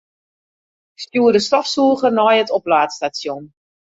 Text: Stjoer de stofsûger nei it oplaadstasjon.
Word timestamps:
Stjoer 1.01 1.33
de 1.35 1.39
stofsûger 1.47 2.11
nei 2.15 2.35
it 2.41 2.53
oplaadstasjon. 2.57 3.43